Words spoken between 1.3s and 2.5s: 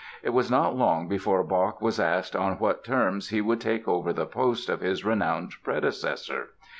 Bach was asked